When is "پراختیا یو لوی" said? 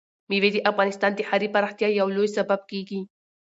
1.55-2.29